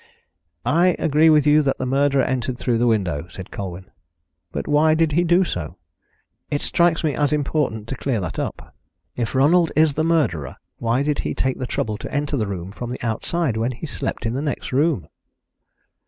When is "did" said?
4.95-5.11, 11.03-11.19